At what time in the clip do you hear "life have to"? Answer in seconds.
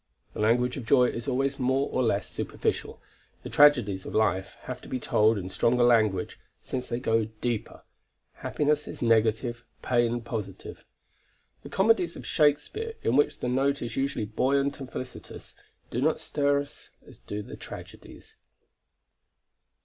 4.15-4.87